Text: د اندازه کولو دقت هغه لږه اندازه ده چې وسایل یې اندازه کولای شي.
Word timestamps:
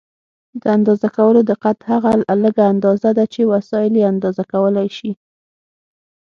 د 0.61 0.63
اندازه 0.77 1.07
کولو 1.17 1.39
دقت 1.51 1.77
هغه 1.91 2.11
لږه 2.43 2.63
اندازه 2.73 3.09
ده 3.17 3.25
چې 3.33 3.41
وسایل 3.53 3.93
یې 3.99 4.09
اندازه 4.13 4.43
کولای 4.53 4.87
شي. 4.97 5.11